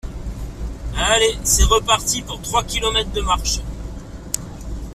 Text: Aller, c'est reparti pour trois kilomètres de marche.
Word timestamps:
Aller, 0.97 1.37
c'est 1.43 1.63
reparti 1.65 2.23
pour 2.23 2.41
trois 2.41 2.63
kilomètres 2.63 3.11
de 3.11 3.21
marche. 3.21 3.59